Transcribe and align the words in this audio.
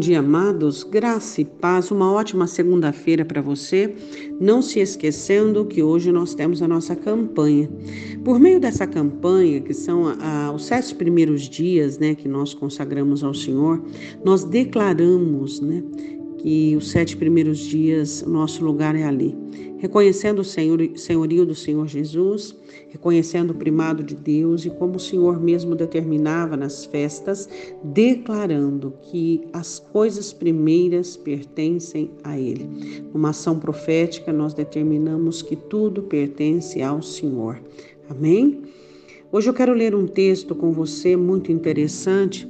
dia, 0.00 0.18
amados. 0.18 0.82
Graça 0.82 1.42
e 1.42 1.44
paz. 1.44 1.90
Uma 1.90 2.10
ótima 2.10 2.46
segunda-feira 2.46 3.24
para 3.24 3.42
você. 3.42 3.94
Não 4.40 4.62
se 4.62 4.80
esquecendo 4.80 5.66
que 5.66 5.82
hoje 5.82 6.10
nós 6.10 6.34
temos 6.34 6.62
a 6.62 6.66
nossa 6.66 6.96
campanha. 6.96 7.70
Por 8.24 8.40
meio 8.40 8.58
dessa 8.58 8.86
campanha, 8.86 9.60
que 9.60 9.74
são 9.74 10.08
ah, 10.18 10.52
os 10.52 10.64
sete 10.64 10.94
primeiros 10.94 11.42
dias 11.42 11.98
né, 11.98 12.14
que 12.14 12.26
nós 12.26 12.54
consagramos 12.54 13.22
ao 13.22 13.34
Senhor, 13.34 13.80
nós 14.24 14.42
declaramos 14.42 15.60
né, 15.60 15.84
que 16.38 16.74
os 16.74 16.90
sete 16.90 17.16
primeiros 17.16 17.58
dias, 17.58 18.24
nosso 18.26 18.64
lugar 18.64 18.96
é 18.96 19.04
ali. 19.04 19.36
Reconhecendo 19.80 20.40
o 20.40 20.44
senhor, 20.44 20.78
senhorio 20.94 21.46
do 21.46 21.54
Senhor 21.54 21.88
Jesus, 21.88 22.54
reconhecendo 22.90 23.52
o 23.52 23.54
primado 23.54 24.02
de 24.02 24.14
Deus 24.14 24.66
e 24.66 24.70
como 24.70 24.96
o 24.96 25.00
Senhor 25.00 25.40
mesmo 25.40 25.74
determinava 25.74 26.54
nas 26.54 26.84
festas, 26.84 27.48
declarando 27.82 28.92
que 29.02 29.40
as 29.54 29.78
coisas 29.78 30.34
primeiras 30.34 31.16
pertencem 31.16 32.10
a 32.22 32.38
Ele. 32.38 32.68
Numa 33.14 33.30
ação 33.30 33.58
profética, 33.58 34.30
nós 34.30 34.52
determinamos 34.52 35.40
que 35.40 35.56
tudo 35.56 36.02
pertence 36.02 36.82
ao 36.82 37.00
Senhor. 37.00 37.58
Amém? 38.06 38.60
Hoje 39.32 39.48
eu 39.48 39.54
quero 39.54 39.72
ler 39.72 39.94
um 39.94 40.06
texto 40.06 40.54
com 40.54 40.72
você 40.72 41.16
muito 41.16 41.50
interessante 41.50 42.46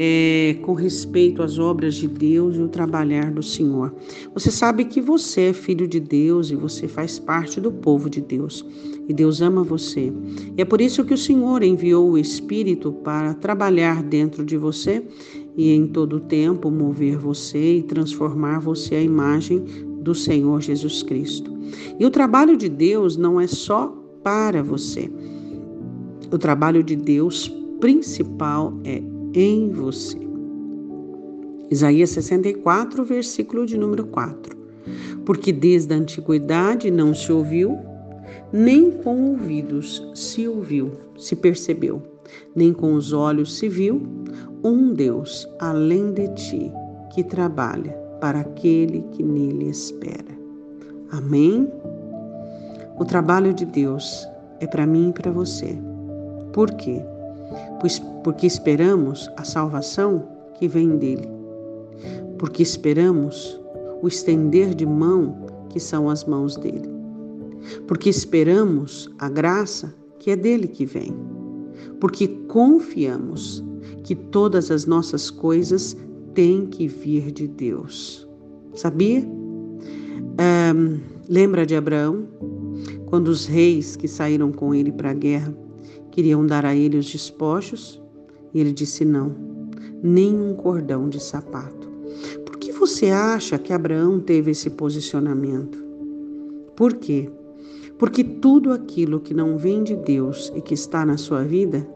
é, 0.00 0.56
com 0.62 0.74
respeito 0.74 1.42
às 1.42 1.58
obras 1.58 1.96
de 1.96 2.06
Deus 2.06 2.54
e 2.54 2.60
o 2.60 2.68
trabalhar 2.68 3.32
do 3.32 3.42
Senhor. 3.42 3.92
Você 4.32 4.48
sabe 4.48 4.84
que 4.84 5.00
você 5.00 5.48
é 5.48 5.52
filho 5.52 5.88
de 5.88 5.98
Deus 5.98 6.52
e 6.52 6.54
você 6.54 6.86
faz 6.86 7.18
parte 7.18 7.60
do 7.60 7.72
povo 7.72 8.08
de 8.08 8.20
Deus. 8.20 8.64
E 9.08 9.12
Deus 9.12 9.42
ama 9.42 9.64
você. 9.64 10.12
E 10.56 10.62
é 10.62 10.64
por 10.64 10.80
isso 10.80 11.04
que 11.04 11.14
o 11.14 11.18
Senhor 11.18 11.64
enviou 11.64 12.12
o 12.12 12.18
Espírito 12.18 12.92
para 12.92 13.34
trabalhar 13.34 14.04
dentro 14.04 14.44
de 14.44 14.56
você 14.56 15.04
e 15.56 15.72
em 15.72 15.88
todo 15.88 16.16
o 16.16 16.20
tempo 16.20 16.70
mover 16.70 17.18
você 17.18 17.78
e 17.78 17.82
transformar 17.82 18.60
você 18.60 18.94
à 18.94 19.02
imagem 19.02 19.64
do 20.02 20.14
Senhor 20.14 20.60
Jesus 20.60 21.02
Cristo. 21.02 21.52
E 21.98 22.06
o 22.06 22.10
trabalho 22.10 22.56
de 22.56 22.68
Deus 22.68 23.16
não 23.16 23.40
é 23.40 23.48
só 23.48 23.92
para 24.22 24.62
você. 24.62 25.10
O 26.30 26.38
trabalho 26.38 26.84
de 26.84 26.94
Deus 26.94 27.52
principal 27.80 28.78
é 28.84 29.02
em 29.34 29.70
você. 29.70 30.18
Isaías 31.70 32.10
64, 32.10 33.04
versículo 33.04 33.66
de 33.66 33.76
número 33.76 34.06
4. 34.06 34.56
Porque 35.24 35.52
desde 35.52 35.92
a 35.94 35.98
antiguidade 35.98 36.90
não 36.90 37.14
se 37.14 37.30
ouviu, 37.30 37.78
nem 38.52 38.90
com 38.90 39.32
ouvidos 39.32 40.02
se 40.14 40.48
ouviu, 40.48 40.92
se 41.18 41.36
percebeu, 41.36 42.02
nem 42.54 42.72
com 42.72 42.94
os 42.94 43.12
olhos 43.12 43.58
se 43.58 43.68
viu 43.68 44.00
um 44.64 44.92
Deus 44.92 45.46
além 45.58 46.12
de 46.12 46.28
ti 46.34 46.72
que 47.14 47.22
trabalha 47.22 47.92
para 48.20 48.40
aquele 48.40 49.02
que 49.12 49.22
nele 49.22 49.68
espera. 49.68 50.38
Amém? 51.10 51.70
O 52.98 53.04
trabalho 53.04 53.52
de 53.54 53.64
Deus 53.64 54.26
é 54.60 54.66
para 54.66 54.86
mim 54.86 55.10
e 55.10 55.12
para 55.12 55.30
você. 55.30 55.78
Por 56.52 56.70
quê? 56.72 57.02
Pois 57.80 57.98
porque 58.22 58.46
esperamos 58.46 59.30
a 59.36 59.44
salvação 59.44 60.26
que 60.58 60.68
vem 60.68 60.96
dele. 60.96 61.28
Porque 62.38 62.62
esperamos 62.62 63.58
o 64.02 64.08
estender 64.08 64.74
de 64.74 64.86
mão 64.86 65.46
que 65.70 65.80
são 65.80 66.08
as 66.08 66.24
mãos 66.24 66.56
dele. 66.56 66.88
Porque 67.86 68.08
esperamos 68.08 69.10
a 69.18 69.28
graça 69.28 69.94
que 70.18 70.30
é 70.30 70.36
dele 70.36 70.68
que 70.68 70.84
vem. 70.84 71.14
Porque 72.00 72.28
confiamos 72.48 73.64
que 74.04 74.14
todas 74.14 74.70
as 74.70 74.86
nossas 74.86 75.30
coisas 75.30 75.96
têm 76.34 76.66
que 76.66 76.86
vir 76.86 77.30
de 77.32 77.48
Deus. 77.48 78.26
Sabia? 78.74 79.20
Um, 79.20 81.00
lembra 81.28 81.66
de 81.66 81.74
Abraão? 81.74 82.26
Quando 83.06 83.28
os 83.28 83.46
reis 83.46 83.96
que 83.96 84.06
saíram 84.06 84.52
com 84.52 84.74
ele 84.74 84.92
para 84.92 85.10
a 85.10 85.14
guerra 85.14 85.52
Queriam 86.18 86.44
dar 86.44 86.66
a 86.66 86.74
ele 86.74 86.98
os 86.98 87.08
despojos 87.08 88.02
e 88.52 88.58
ele 88.58 88.72
disse 88.72 89.04
não, 89.04 89.36
nem 90.02 90.36
um 90.36 90.52
cordão 90.52 91.08
de 91.08 91.22
sapato. 91.22 91.88
Por 92.44 92.58
que 92.58 92.72
você 92.72 93.10
acha 93.10 93.56
que 93.56 93.72
Abraão 93.72 94.18
teve 94.18 94.50
esse 94.50 94.68
posicionamento? 94.68 95.78
Por 96.74 96.94
quê? 96.94 97.30
Porque 98.00 98.24
tudo 98.24 98.72
aquilo 98.72 99.20
que 99.20 99.32
não 99.32 99.56
vem 99.56 99.84
de 99.84 99.94
Deus 99.94 100.52
e 100.56 100.60
que 100.60 100.74
está 100.74 101.06
na 101.06 101.16
sua 101.16 101.44
vida, 101.44 101.88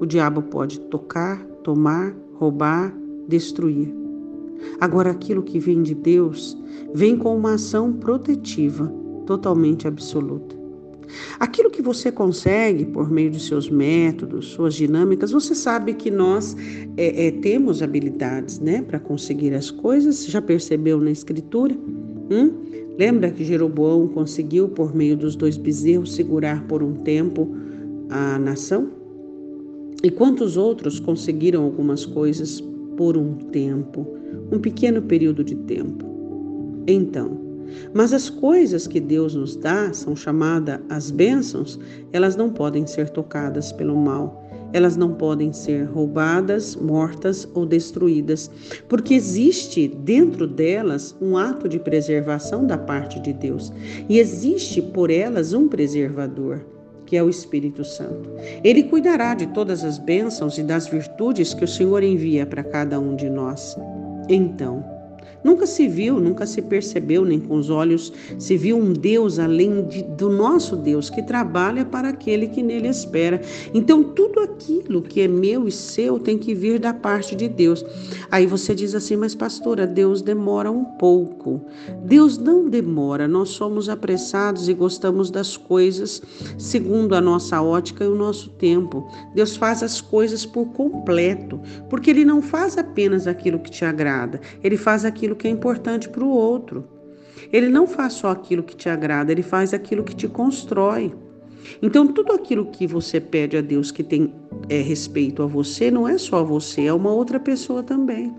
o 0.00 0.06
diabo 0.06 0.40
pode 0.40 0.80
tocar, 0.80 1.44
tomar, 1.62 2.16
roubar, 2.32 2.96
destruir. 3.28 3.94
Agora, 4.80 5.10
aquilo 5.10 5.42
que 5.42 5.58
vem 5.58 5.82
de 5.82 5.94
Deus 5.94 6.56
vem 6.94 7.18
com 7.18 7.36
uma 7.36 7.56
ação 7.56 7.92
protetiva 7.92 8.90
totalmente 9.26 9.86
absoluta. 9.86 10.55
Aquilo 11.38 11.70
que 11.70 11.82
você 11.82 12.10
consegue 12.10 12.84
por 12.84 13.10
meio 13.10 13.30
de 13.30 13.40
seus 13.40 13.68
métodos, 13.70 14.46
suas 14.48 14.74
dinâmicas, 14.74 15.30
você 15.30 15.54
sabe 15.54 15.94
que 15.94 16.10
nós 16.10 16.56
é, 16.96 17.26
é, 17.26 17.30
temos 17.30 17.82
habilidades 17.82 18.58
né, 18.58 18.82
para 18.82 18.98
conseguir 18.98 19.54
as 19.54 19.70
coisas. 19.70 20.26
Já 20.26 20.40
percebeu 20.42 21.00
na 21.00 21.10
Escritura? 21.10 21.74
Hum? 22.30 22.52
Lembra 22.98 23.30
que 23.30 23.44
Jeroboão 23.44 24.08
conseguiu, 24.08 24.68
por 24.68 24.94
meio 24.94 25.16
dos 25.16 25.36
dois 25.36 25.56
bezerros, 25.56 26.14
segurar 26.14 26.66
por 26.66 26.82
um 26.82 26.94
tempo 26.94 27.54
a 28.08 28.38
nação? 28.38 28.90
E 30.02 30.10
quantos 30.10 30.56
outros 30.56 30.98
conseguiram 31.00 31.64
algumas 31.64 32.06
coisas 32.06 32.62
por 32.96 33.16
um 33.16 33.34
tempo, 33.34 34.06
um 34.50 34.58
pequeno 34.58 35.02
período 35.02 35.44
de 35.44 35.54
tempo? 35.54 36.06
Então, 36.86 37.45
mas 37.94 38.12
as 38.12 38.28
coisas 38.28 38.86
que 38.86 39.00
Deus 39.00 39.34
nos 39.34 39.56
dá, 39.56 39.92
são 39.92 40.14
chamadas 40.14 40.80
as 40.88 41.10
bênçãos, 41.10 41.78
elas 42.12 42.36
não 42.36 42.50
podem 42.50 42.86
ser 42.86 43.10
tocadas 43.10 43.72
pelo 43.72 43.96
mal. 43.96 44.44
Elas 44.72 44.96
não 44.96 45.14
podem 45.14 45.52
ser 45.52 45.84
roubadas, 45.84 46.74
mortas 46.74 47.48
ou 47.54 47.64
destruídas, 47.64 48.50
porque 48.88 49.14
existe 49.14 49.86
dentro 49.86 50.46
delas 50.46 51.16
um 51.20 51.36
ato 51.36 51.68
de 51.68 51.78
preservação 51.78 52.66
da 52.66 52.76
parte 52.76 53.20
de 53.20 53.32
Deus 53.32 53.72
e 54.08 54.18
existe 54.18 54.82
por 54.82 55.10
elas 55.10 55.52
um 55.52 55.68
preservador 55.68 56.64
que 57.06 57.16
é 57.16 57.22
o 57.22 57.30
Espírito 57.30 57.84
Santo. 57.84 58.28
Ele 58.62 58.82
cuidará 58.82 59.34
de 59.34 59.46
todas 59.46 59.84
as 59.84 59.96
bênçãos 59.96 60.58
e 60.58 60.62
das 60.62 60.88
virtudes 60.88 61.54
que 61.54 61.64
o 61.64 61.68
Senhor 61.68 62.02
envia 62.02 62.44
para 62.44 62.64
cada 62.64 62.98
um 62.98 63.14
de 63.14 63.30
nós. 63.30 63.76
Então, 64.28 64.84
Nunca 65.42 65.66
se 65.66 65.86
viu, 65.86 66.18
nunca 66.18 66.46
se 66.46 66.60
percebeu, 66.62 67.24
nem 67.24 67.38
com 67.38 67.56
os 67.56 67.70
olhos 67.70 68.12
se 68.38 68.56
viu 68.56 68.76
um 68.76 68.92
Deus 68.92 69.38
além 69.38 69.86
de, 69.86 70.02
do 70.02 70.28
nosso 70.28 70.76
Deus, 70.76 71.10
que 71.10 71.22
trabalha 71.22 71.84
para 71.84 72.08
aquele 72.08 72.48
que 72.48 72.62
nele 72.62 72.88
espera. 72.88 73.40
Então, 73.72 74.02
tudo 74.02 74.40
aquilo 74.40 75.02
que 75.02 75.20
é 75.20 75.28
meu 75.28 75.68
e 75.68 75.72
seu 75.72 76.18
tem 76.18 76.38
que 76.38 76.54
vir 76.54 76.78
da 76.78 76.92
parte 76.92 77.34
de 77.34 77.48
Deus. 77.48 77.84
Aí 78.30 78.46
você 78.46 78.74
diz 78.74 78.94
assim, 78.94 79.16
mas 79.16 79.34
pastora, 79.34 79.86
Deus 79.86 80.22
demora 80.22 80.70
um 80.70 80.84
pouco. 80.84 81.60
Deus 82.04 82.38
não 82.38 82.68
demora, 82.68 83.28
nós 83.28 83.50
somos 83.50 83.88
apressados 83.88 84.68
e 84.68 84.74
gostamos 84.74 85.30
das 85.30 85.56
coisas 85.56 86.22
segundo 86.58 87.14
a 87.14 87.20
nossa 87.20 87.60
ótica 87.62 88.04
e 88.04 88.08
o 88.08 88.14
nosso 88.14 88.50
tempo. 88.50 89.08
Deus 89.34 89.56
faz 89.56 89.82
as 89.82 90.00
coisas 90.00 90.44
por 90.44 90.66
completo, 90.72 91.60
porque 91.88 92.10
Ele 92.10 92.24
não 92.24 92.42
faz 92.42 92.76
apenas 92.78 93.26
aquilo 93.26 93.58
que 93.58 93.70
te 93.70 93.84
agrada, 93.84 94.40
Ele 94.62 94.76
faz 94.76 95.04
aquilo 95.04 95.15
aquilo 95.16 95.34
que 95.34 95.48
é 95.48 95.50
importante 95.50 96.08
para 96.10 96.22
o 96.22 96.28
outro. 96.28 96.84
Ele 97.52 97.68
não 97.68 97.86
faz 97.86 98.12
só 98.14 98.28
aquilo 98.28 98.62
que 98.62 98.76
te 98.76 98.88
agrada, 98.88 99.32
ele 99.32 99.42
faz 99.42 99.72
aquilo 99.72 100.04
que 100.04 100.14
te 100.14 100.28
constrói. 100.28 101.12
Então, 101.82 102.06
tudo 102.06 102.32
aquilo 102.32 102.66
que 102.66 102.86
você 102.86 103.20
pede 103.20 103.56
a 103.56 103.60
Deus 103.60 103.90
que 103.90 104.04
tem 104.04 104.32
é, 104.68 104.80
respeito 104.80 105.42
a 105.42 105.46
você, 105.46 105.90
não 105.90 106.06
é 106.06 106.16
só 106.18 106.44
você, 106.44 106.84
é 106.84 106.92
uma 106.92 107.10
outra 107.10 107.40
pessoa 107.40 107.82
também. 107.82 108.32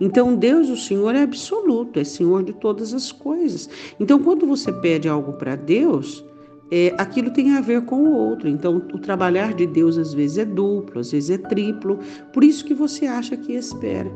Então, 0.00 0.34
Deus, 0.34 0.68
o 0.68 0.76
Senhor, 0.76 1.14
é 1.14 1.22
absoluto, 1.22 2.00
é 2.00 2.04
Senhor 2.04 2.42
de 2.42 2.52
todas 2.54 2.92
as 2.92 3.12
coisas. 3.12 3.68
Então, 4.00 4.18
quando 4.18 4.46
você 4.46 4.72
pede 4.72 5.08
algo 5.08 5.34
para 5.34 5.54
Deus, 5.54 6.24
é, 6.70 6.92
aquilo 6.98 7.30
tem 7.30 7.52
a 7.52 7.60
ver 7.60 7.82
com 7.82 7.96
o 7.96 8.12
outro. 8.12 8.48
Então, 8.48 8.76
o 8.76 8.98
trabalhar 8.98 9.54
de 9.54 9.66
Deus 9.66 9.96
às 9.96 10.12
vezes 10.12 10.38
é 10.38 10.44
duplo, 10.44 11.00
às 11.00 11.12
vezes 11.12 11.30
é 11.30 11.38
triplo. 11.38 11.98
Por 12.32 12.42
isso 12.42 12.64
que 12.64 12.74
você 12.74 13.06
acha 13.06 13.36
que 13.36 13.52
espera 13.52 14.10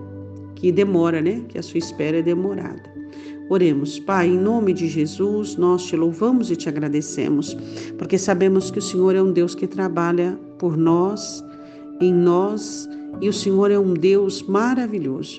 que 0.58 0.72
demora, 0.72 1.22
né? 1.22 1.42
Que 1.48 1.58
a 1.58 1.62
sua 1.62 1.78
espera 1.78 2.18
é 2.18 2.22
demorada. 2.22 2.82
Oremos, 3.48 3.98
Pai, 3.98 4.28
em 4.28 4.38
nome 4.38 4.74
de 4.74 4.88
Jesus, 4.88 5.56
nós 5.56 5.86
te 5.86 5.96
louvamos 5.96 6.50
e 6.50 6.56
te 6.56 6.68
agradecemos, 6.68 7.56
porque 7.96 8.18
sabemos 8.18 8.70
que 8.70 8.78
o 8.78 8.82
Senhor 8.82 9.16
é 9.16 9.22
um 9.22 9.32
Deus 9.32 9.54
que 9.54 9.66
trabalha 9.66 10.38
por 10.58 10.76
nós, 10.76 11.42
em 11.98 12.12
nós, 12.12 12.86
e 13.22 13.28
o 13.28 13.32
Senhor 13.32 13.70
é 13.70 13.78
um 13.78 13.94
Deus 13.94 14.42
maravilhoso, 14.42 15.38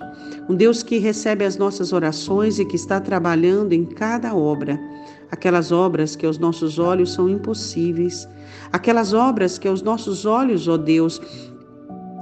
um 0.49 0.55
Deus 0.55 0.81
que 0.81 0.97
recebe 0.97 1.45
as 1.45 1.57
nossas 1.57 1.93
orações 1.93 2.57
e 2.57 2.65
que 2.65 2.75
está 2.75 2.99
trabalhando 2.99 3.73
em 3.73 3.85
cada 3.85 4.33
obra, 4.33 4.79
aquelas 5.29 5.71
obras 5.71 6.15
que 6.15 6.25
aos 6.25 6.39
nossos 6.39 6.79
olhos 6.79 7.13
são 7.13 7.29
impossíveis, 7.29 8.27
aquelas 8.71 9.13
obras 9.13 9.59
que 9.59 9.67
aos 9.67 9.83
nossos 9.83 10.25
olhos, 10.25 10.67
ó 10.67 10.77
Deus, 10.77 11.21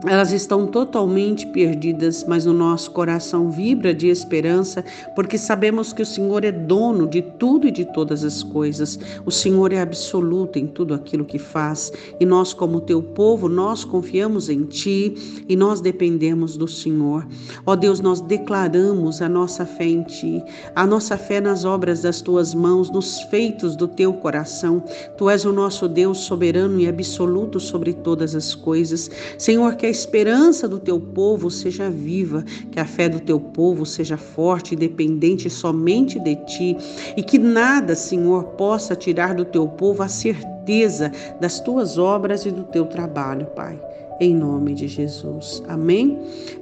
elas 0.05 0.31
estão 0.31 0.67
totalmente 0.67 1.47
perdidas, 1.47 2.23
mas 2.27 2.45
o 2.45 2.53
nosso 2.53 2.91
coração 2.91 3.49
vibra 3.49 3.93
de 3.93 4.07
esperança, 4.07 4.83
porque 5.15 5.37
sabemos 5.37 5.91
que 5.91 6.01
o 6.01 6.05
Senhor 6.05 6.43
é 6.43 6.51
dono 6.51 7.07
de 7.07 7.21
tudo 7.21 7.67
e 7.67 7.71
de 7.71 7.85
todas 7.85 8.23
as 8.23 8.43
coisas. 8.43 8.99
O 9.25 9.31
Senhor 9.31 9.73
é 9.73 9.81
absoluto 9.81 10.59
em 10.59 10.67
tudo 10.67 10.93
aquilo 10.93 11.25
que 11.25 11.39
faz, 11.39 11.91
e 12.19 12.25
nós, 12.25 12.53
como 12.53 12.81
teu 12.81 13.01
povo, 13.01 13.49
nós 13.49 13.83
confiamos 13.83 14.49
em 14.49 14.65
ti 14.65 15.43
e 15.47 15.55
nós 15.55 15.81
dependemos 15.81 16.57
do 16.57 16.67
Senhor. 16.67 17.25
Ó 17.65 17.75
Deus, 17.75 17.99
nós 17.99 18.21
declaramos 18.21 19.21
a 19.21 19.29
nossa 19.29 19.65
fé 19.65 19.85
em 19.85 20.03
ti, 20.03 20.43
a 20.75 20.85
nossa 20.85 21.17
fé 21.17 21.41
nas 21.41 21.65
obras 21.65 22.01
das 22.01 22.21
tuas 22.21 22.53
mãos, 22.53 22.91
nos 22.91 23.21
feitos 23.23 23.75
do 23.75 23.87
teu 23.87 24.13
coração. 24.13 24.83
Tu 25.17 25.29
és 25.29 25.45
o 25.45 25.51
nosso 25.51 25.87
Deus 25.87 26.19
soberano 26.19 26.79
e 26.79 26.87
absoluto 26.87 27.59
sobre 27.59 27.93
todas 27.93 28.35
as 28.35 28.53
coisas. 28.53 29.09
Senhor, 29.37 29.75
que 29.75 29.86
a 29.87 29.89
esperança 29.89 30.67
do 30.67 30.79
teu 30.79 30.99
povo 30.99 31.49
seja 31.49 31.89
viva, 31.89 32.43
que 32.71 32.79
a 32.79 32.85
fé 32.85 33.07
do 33.07 33.19
teu 33.21 33.39
povo 33.39 33.85
seja 33.85 34.17
forte 34.17 34.73
e 34.73 34.77
dependente 34.77 35.49
somente 35.49 36.19
de 36.19 36.35
ti, 36.45 36.77
e 37.15 37.23
que 37.23 37.39
nada, 37.39 37.95
Senhor, 37.95 38.43
possa 38.57 38.95
tirar 38.95 39.33
do 39.33 39.45
teu 39.45 39.67
povo 39.67 40.03
a 40.03 40.09
certeza 40.09 41.11
das 41.39 41.61
tuas 41.61 41.97
obras 41.97 42.45
e 42.45 42.51
do 42.51 42.63
teu 42.65 42.85
trabalho, 42.85 43.45
Pai. 43.55 43.79
Em 44.19 44.35
nome 44.35 44.73
de 44.73 44.87
Jesus. 44.87 45.63
Amém? 45.67 46.19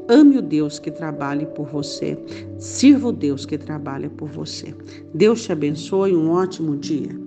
Ame 0.07 0.37
o 0.37 0.41
Deus 0.41 0.77
que 0.77 0.91
trabalhe 0.91 1.45
por 1.47 1.67
você. 1.67 2.17
Sirva 2.59 3.07
o 3.07 3.13
Deus 3.13 3.45
que 3.45 3.57
trabalha 3.57 4.09
por 4.09 4.27
você. 4.27 4.75
Deus 5.13 5.43
te 5.43 5.51
abençoe. 5.51 6.13
Um 6.13 6.31
ótimo 6.31 6.75
dia. 6.75 7.24